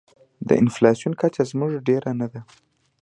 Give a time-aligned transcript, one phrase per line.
[0.47, 2.41] د انفلاسیون کچه زموږ ډېره نه ده.